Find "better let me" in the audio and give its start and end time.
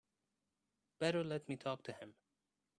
0.97-1.57